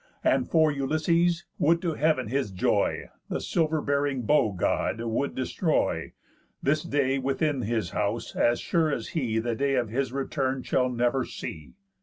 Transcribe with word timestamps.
And, 0.23 0.49
for 0.49 0.71
Ulysses, 0.71 1.45
would 1.59 1.79
to 1.83 1.93
heav'n 1.93 2.27
his 2.29 2.49
joy 2.49 3.11
The 3.29 3.39
silver 3.39 3.83
bearing 3.83 4.23
bow 4.23 4.51
God 4.51 4.99
would 4.99 5.35
destroy, 5.35 6.13
This 6.59 6.81
day, 6.81 7.19
within 7.19 7.61
his 7.61 7.91
house, 7.91 8.35
as 8.35 8.59
sure 8.59 8.91
as 8.91 9.09
he 9.09 9.37
The 9.37 9.53
day 9.53 9.75
of 9.75 9.89
his 9.89 10.11
return 10.11 10.63
shall 10.63 10.89
never 10.89 11.23
see." 11.23 11.75